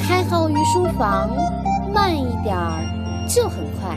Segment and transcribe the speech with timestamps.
[0.00, 1.30] 开好御书房，
[1.92, 3.96] 慢一点儿就很快。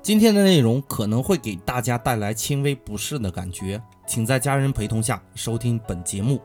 [0.00, 6.40] 今天的内容可能会给大家带来轻微不适的感觉，请在家人陪同下收听本节目。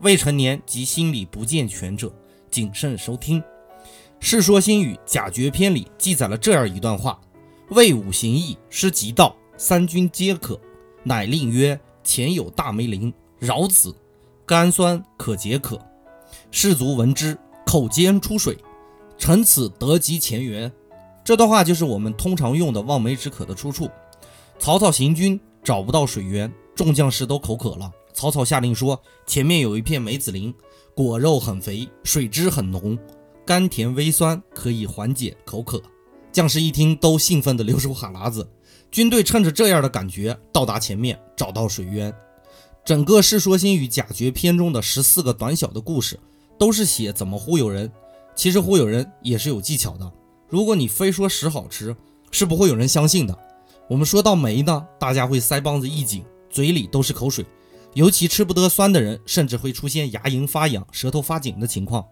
[0.00, 2.12] 未成年及心理不健全者
[2.50, 3.40] 谨慎收听。
[4.20, 7.18] 《世说新语·假绝篇》里记载了这样一段话
[7.72, 10.60] ：“魏武行义，失极道，三军皆可。
[11.06, 13.94] 乃令曰：前有大梅林，饶子，
[14.44, 15.80] 甘酸可解渴。
[16.50, 18.58] 士卒闻之，口尖出水。
[19.16, 20.70] 臣此得及前缘。”
[21.22, 23.88] 这段话就是我们通常用的望梅止渴的出处。
[24.58, 27.88] 曹操行军找不到水源，众将士都口渴了。
[28.12, 30.52] 曹操下令说：“前面有一片梅子林，
[30.92, 32.98] 果肉很肥，水汁很浓，
[33.46, 35.80] 甘甜微酸，可以缓解口渴。”
[36.32, 38.48] 将士一听，都兴奋地流出哈喇子。
[38.96, 42.10] 军队趁着这样的感觉，到达前面，找到水源。
[42.82, 44.80] 整个《世说新语·假绝篇》中的。
[44.80, 45.78] 十四个短小的。
[45.78, 46.18] 故事，
[46.58, 47.92] 都是写怎么忽悠人。
[48.34, 50.10] 其实忽悠人也是有技巧的。
[50.48, 51.94] 如果你非说屎好吃，
[52.30, 53.38] 是不会有人相信的。
[53.86, 57.44] 我们说到梅呢，大家会腮帮子一紧，嘴里都是口水。
[57.92, 58.98] 尤其吃不得酸的。
[58.98, 61.66] 人，甚至会出现牙龈发痒、舌头发紧的。
[61.66, 62.02] 情况。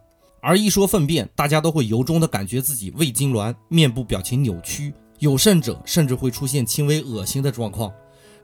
[0.42, 2.28] 而一说粪便，大家都会由衷的。
[2.28, 7.92] 感觉自己胃痉挛、面部表情扭曲，有甚者甚至会出现轻微恶心的状况。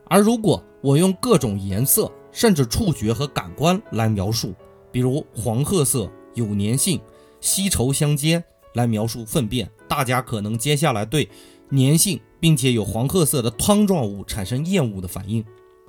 [0.05, 4.53] 而如果我用各种颜色，甚至触觉和感官来描述，
[4.91, 6.99] 比如黄褐色、有粘性、
[7.39, 8.43] 稀稠相间。
[8.73, 11.29] 来描述粪便，大家可能接下来对
[11.71, 15.43] 粘性并且有黄褐色的汤状物产生厌恶的反应。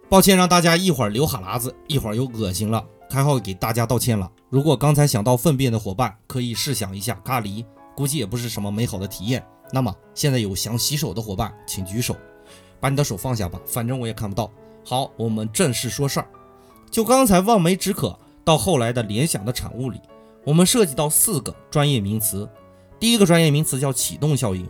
[0.09, 2.85] 抱歉，让大家一会儿流哈喇子，一会儿又恶心了。
[3.09, 4.29] 开号给大家道歉了。
[4.51, 7.65] 如果刚才想到粪便的伙伴，可以试想一下咖喱，
[7.95, 9.45] 估计也不是什么美好的体验。
[9.73, 12.17] 那么现在有想洗手的伙伴，请举手，
[12.79, 14.51] 把你的手放下吧，反正我也看不到。
[14.85, 16.29] 好，我们正式说事儿。
[16.91, 20.01] 就刚才望梅止渴到后来的联想的产物里，
[20.45, 22.49] 我们涉及到四个专业名词。
[23.01, 24.69] 第一个专业名词叫启动效应。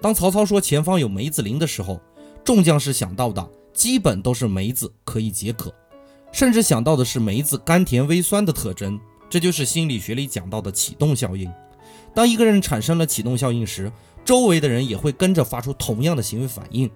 [0.00, 2.00] 当曹操说前方有梅子林的时候，
[2.44, 5.74] 众将士想到的基本都是梅子可以解渴，
[6.30, 9.00] 甚至想到的是梅子甘甜微酸的特征。
[9.28, 11.50] 这就是心理学里讲到的启动效应。
[12.14, 13.90] 当一个人产生了启动效应时，
[14.24, 16.88] 周围的人也会跟着发出同样的行为反应。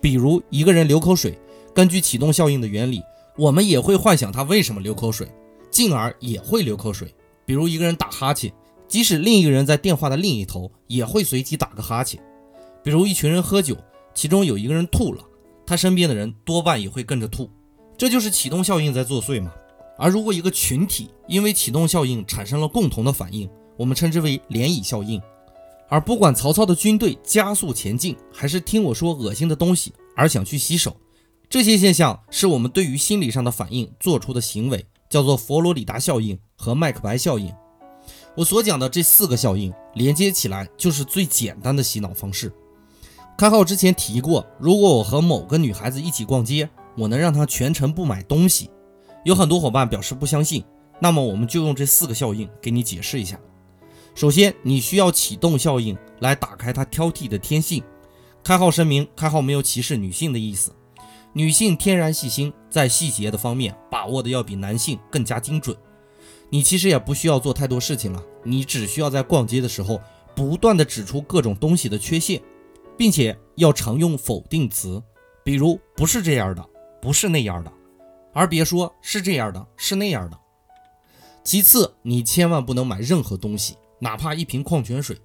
[0.00, 1.38] 比如一个人流口水，
[1.74, 3.02] 根据启动效应的原理，
[3.36, 5.28] 我们也会幻想他为什么流口水，
[5.70, 7.14] 进而也会流口水。
[7.46, 8.52] 比如一个人打哈欠。
[8.88, 12.18] 即使另一个人在电话的另一头，也会随即打个哈欠。
[12.82, 13.76] 比如一群人喝酒，
[14.14, 15.22] 其中有一个人吐了，
[15.66, 17.50] 他身边的人多半也会跟着吐，
[17.98, 19.52] 这就是启动效应在作祟嘛。
[19.98, 23.46] 而如果一个群体因为启动效应产生了共同的反应，
[23.78, 25.18] 我们称之为涟漪效应。
[25.88, 30.94] 而不管曹操的军队加速前进，还是听我说恶心的东西而想去洗手，
[31.48, 37.50] 这些现象是我们对于心理上的反应做出的行为，叫做佛罗里达效应和麦克白效应。
[38.36, 42.52] 我所讲的这四个效应连接起来，就是最简单的洗脑方式。
[43.38, 46.68] 开号之前提过，如果我和某个女孩子一起逛街，
[46.98, 48.70] 我能让她全程不买东西。
[49.24, 50.62] 有很多伙伴表示不相信，
[51.00, 53.40] 那么我们就用这四个效应给你解释一下。
[54.14, 57.82] 首先，你需要启动效应来打开她挑剔的天性。
[58.42, 60.72] 开号声明，开号没有歧视女性的意思。
[61.32, 65.76] 女性天然细心，在细节的方面把握的要比男性更加精准。
[66.50, 70.00] 你其实也不需要做太多事情了，你只需要在逛街的时候
[70.34, 72.40] 不断的指出各种东西的缺陷，
[72.96, 75.00] 并且要常用否定词，
[75.44, 76.66] 比如不是这样的，
[77.02, 77.70] 不是那样的，
[78.32, 80.38] 而别说是这样的，是那样的。
[81.44, 85.16] 其次，你千万不能买任何东西，哪怕一瓶矿泉水。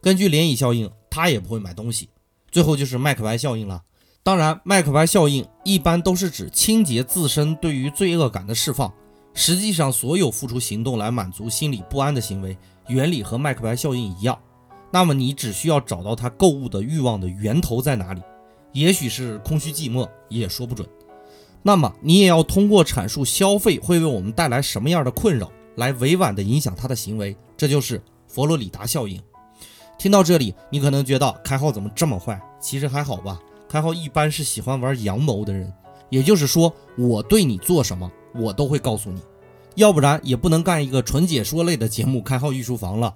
[0.00, 2.08] 根据涟漪效应，他也不会买东西。
[2.50, 3.82] 最后就是麦克白效应了。
[4.22, 8.92] 当然，麦克白效应一般都是指清洁自身对于罪恶感的释放。
[9.34, 12.56] 实际上，所有付出行动来满足心理不安的行为，
[12.88, 14.38] 原理和麦克白效应一样。
[14.90, 18.20] 那么，你只需要找到他购物的欲望的源头在哪里，
[18.72, 20.86] 也许是空虚寂寞，也说不准。
[21.62, 27.36] 那么，你也要通过阐述消费会为我们带来什么样的困扰，来委婉地影响他的行为。
[27.56, 28.02] 这就是
[28.32, 29.20] 佛罗里达效应。
[29.98, 32.40] 听到这里，你可能觉得开号怎么这么坏？
[32.58, 33.38] 其实还好吧。
[33.68, 35.72] 开号一般是喜欢玩阳谋的人，
[36.08, 38.10] 也就是说，我对你做什么。
[38.34, 39.20] 我都会告诉你，
[39.74, 43.14] 要不然也不能干一个纯解说类的节目《开号御书房》了。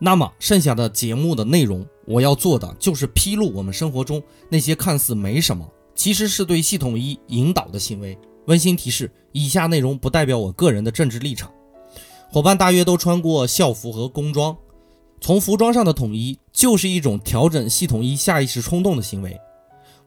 [0.00, 5.64] 那么剩下的节目的内容，我要做的就是披露我们生活中那些看似没什么，
[5.94, 8.18] 其实是对系统一引导的行为。
[8.46, 11.48] 温馨提示：以下内容不代表我个人的政治立场。
[12.32, 14.56] 伙伴大约都穿过校服和工装，
[15.20, 19.36] 从服装上的统一就是一种调整系统一下意识冲动的行为。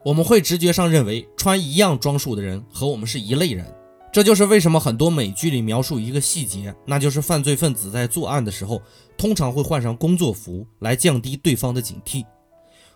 [0.06, 3.66] 我们会直觉上认为穿一样装束的人和我们是一类人。
[4.10, 8.82] 这就是为什么很多美剧里描述一个细节，那就是犯罪分子在作案的时候，
[9.18, 12.24] 通常会换上工作服来降低对方的警惕。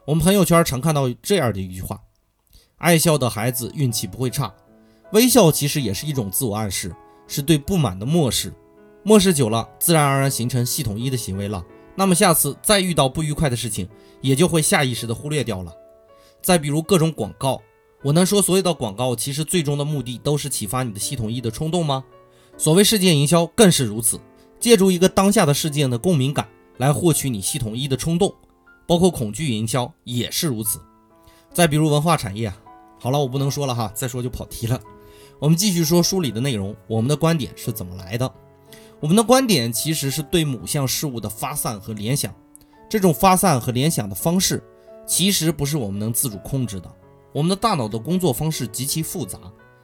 [0.06, 2.00] 我们朋友圈常看到这样的一句话
[2.80, 4.54] ：“爱笑的孩子运气不会差。”
[5.12, 6.96] 微笑其实也是一种自我暗示，
[7.28, 8.54] 是对不满的漠视。
[9.04, 11.64] 漠视久了，自然而然形成系统一的行为了。
[11.96, 13.88] 那么下次再遇到不愉快的事情，
[14.22, 15.74] 也就会下意识的忽略掉了。
[16.42, 17.62] 再比如各种广告。
[18.04, 22.04] 我能说所有的广告其实最终的目的都是启发你的系统一的冲动吗？
[22.56, 24.20] 所谓事件营销更是如此，
[24.60, 26.48] 借助一个当下的事件的共鸣感
[26.78, 28.34] 来获取你系统一的冲动，
[28.86, 30.80] 包括恐惧营销也是如此。
[31.52, 32.54] 再比如文化产业，
[33.00, 34.80] 好了，我不能说了哈，再说就跑题了。
[35.40, 38.32] 我们继续说书里的内容，我们的观点是怎么来的？
[39.00, 42.34] 我们的观点其实是对某项事物的发散和联想，
[42.90, 44.64] 这种发散和联想的方式，
[45.06, 46.92] 其实不是我们能自主控制的。
[47.32, 49.40] 我们的大脑的工作方式极其复杂，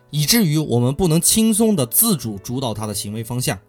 [0.10, 3.60] 以至于我们不能轻松的自主主导它的行为方向，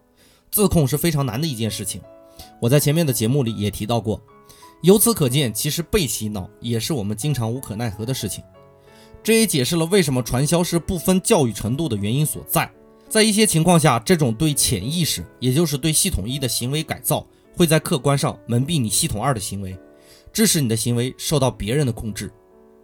[0.49, 2.01] 自控是非常难的一件事情。
[2.59, 4.19] 我在前面的节目里也提到过，
[4.81, 8.43] 由此可见，其实被洗脑也是我们经常无可奈何的事情。
[9.21, 12.71] 这也解释了为什么传销是不分教育程度的原因所在。
[13.07, 17.25] 在一些情况下，这种对潜意识，也就是对系统一的行为改造，
[17.55, 19.77] 会在客观上蒙蔽你系统二的行为，
[20.33, 22.31] 致使你的行为受到别人的控制。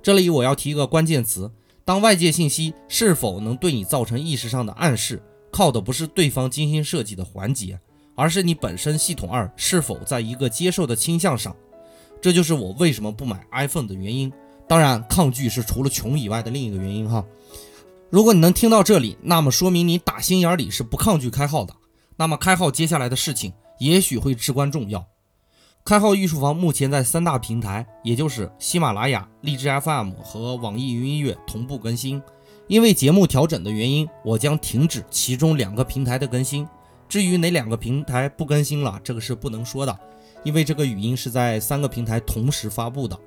[0.01, 1.51] 这里我要提一个关键词：
[1.83, 5.21] 当外界信息是否能对你造成意识上的暗示，
[5.51, 7.77] 靠的不是对方精心设计的环节，
[8.15, 11.56] 而是你本身系统二是否在一个接受的倾向上。
[12.21, 14.31] 这就是我为什么不买 iPhone 的原因。
[14.67, 17.25] 当然，抗拒是除了穷以外的另一个原因哈。
[18.12, 21.74] 如果你能听到这里，那么说明你打心眼里是不抗拒开号的。
[22.18, 25.08] 那么开号接下来的事情也许会至关重要。
[25.86, 32.22] 开号御书房目前在三大平台，也就是喜马拉雅、荔枝 FM 和网易云音乐同步更新。
[32.68, 36.68] 因为节目调整的原因，我将停止其中两个平台的更新。
[37.08, 40.00] 至于哪两个平台不更新了，这个是不能说的，
[40.44, 43.18] 因为这个语音是在三个平台同时发布的，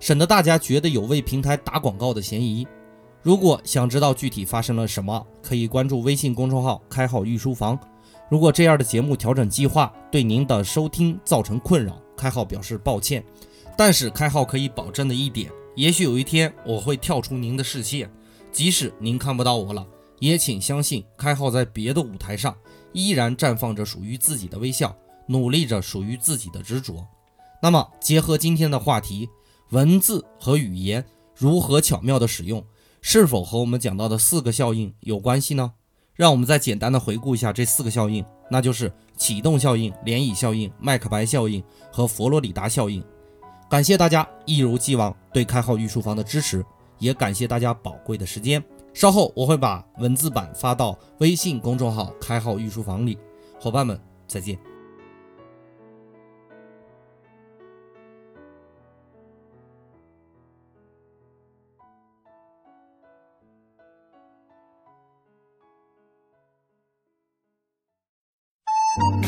[0.00, 2.66] 省得大家觉得有为平台打广告的嫌疑。
[3.22, 7.78] 如果想知道具体发生了什么，可以关注微信公众号“开号御书房”。
[8.28, 13.24] 如果这样的节目调整计划对您的收听造成困扰，开号表示抱歉。
[13.76, 18.10] 但是开号可以保证的一点，也许有一天我会跳出您的视线，
[18.50, 19.86] 即使您看不到我了，
[20.18, 22.56] 也请相信开号在别的舞台上
[22.92, 24.96] 依然绽放着属于自己的微笑，
[25.28, 27.06] 努力着属于自己的执着。
[27.62, 29.28] 那么，结合今天的话题，
[29.70, 31.04] 文字和语言
[31.36, 32.64] 如何巧妙的使用，
[33.04, 35.72] 是否和我们讲到的四个效应有关系呢？
[36.14, 43.02] 让我们再简单的回顾一下这四个效应，那就是启动效应、涟漪效应、麦克白效应和佛罗里达效应。
[43.68, 46.64] 感谢大家一如既往对开号御书房的支持，
[46.98, 48.62] 也感谢大家宝贵的时间。
[48.94, 53.18] 稍后我会把文字版发到微信公众号“开号御书房”里，
[53.58, 54.71] 伙伴们再见。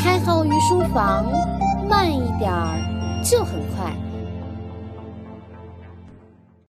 [0.04, 1.24] 开号于书房，
[1.88, 3.90] 慢一点儿就很快。